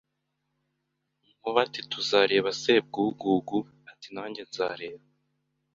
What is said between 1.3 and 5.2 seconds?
Nkuba ati Tuzarebe Sebwugugu ati Na njye nzareba